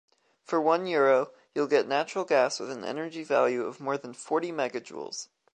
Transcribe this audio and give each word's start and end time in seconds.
For 0.43 0.59
one 0.59 0.87
Euro, 0.87 1.31
you’ll 1.53 1.67
get 1.67 1.87
natural 1.87 2.25
gas 2.25 2.59
with 2.59 2.71
an 2.71 2.83
energy 2.83 3.23
value 3.23 3.65
of 3.67 3.79
more 3.79 3.99
than 3.99 4.15
forty 4.15 4.51
mega 4.51 4.81
joules. 4.81 5.27